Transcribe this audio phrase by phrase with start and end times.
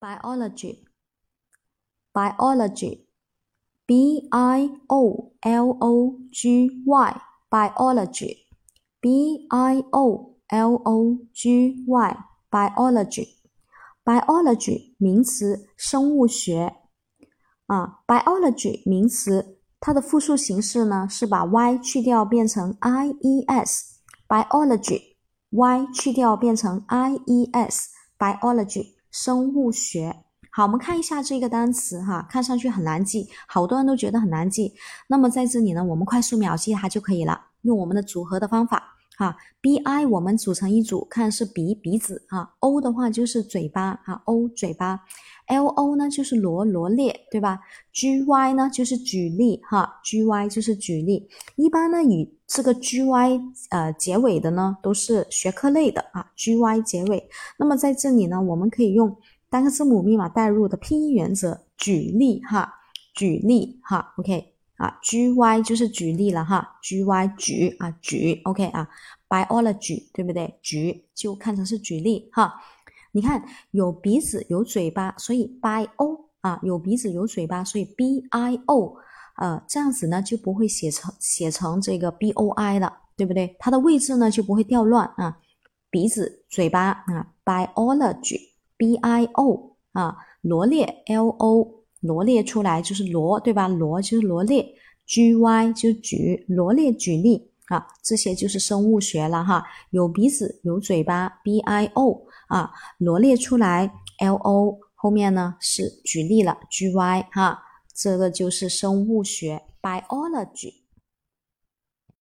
[0.00, 0.82] biology
[2.14, 3.06] biology
[3.86, 8.46] b i o l o g y biology
[8.98, 12.16] b i o l o g y
[12.50, 13.28] biology
[14.02, 16.74] biology 名词生物学
[17.66, 25.16] 啊，biology 名词它的复数形式呢是把 y 去掉变成 i e s biology
[25.50, 30.24] y 去掉变成 i e s biology 生物学。
[30.52, 34.74] 好，我们看一下这个单词哈，看上去很难记，好多人都觉得很难记。
[35.06, 38.96] 那么在这里呢，我们快速秒记它就可以了，用我们的组合的方法。
[39.20, 44.98] 哈，b i 我们组成一组，看是鼻鼻子啊，o 的话就是嘴巴啊，o 嘴巴
[45.48, 47.60] ，l o 呢就是罗罗列，对吧
[47.92, 51.28] ？g y 呢就是举例哈，g y 就是举例。
[51.56, 53.38] 一般呢以这个 g y
[53.68, 57.28] 呃结尾的呢都是学科类的啊，g y 结尾。
[57.58, 59.14] 那么在这里呢，我们可以用
[59.50, 62.72] 单个字母密码代入的拼音原则，举例哈，
[63.12, 64.49] 举例哈，OK。
[64.80, 68.88] 啊，G Y 就是举例了哈，G Y 举啊举，OK 啊
[69.28, 70.58] ，biology 对不对？
[70.62, 72.54] 举就看成是举例哈。
[73.12, 78.96] 你看有鼻子有嘴巴，所以 bio 啊有鼻子有嘴巴，所以 B I O
[79.36, 83.54] 呃这样子呢就不会写成写成这个 B O I 了，对不对？
[83.58, 85.36] 它的位置呢就不会掉乱啊。
[85.90, 91.79] 鼻子嘴巴啊，biology B I O 啊罗列 L O。
[92.00, 93.68] 罗列出来就是罗，对吧？
[93.68, 94.66] 罗就是罗列
[95.06, 99.64] ，G Y 就举，罗列举例啊，这些就是生物学了哈。
[99.90, 107.62] 有鼻子，有嘴巴，B I O 啊，罗列出来，L O 后面呢是举例了，G Y 哈，
[107.94, 110.79] 这个就是生物学，Biology。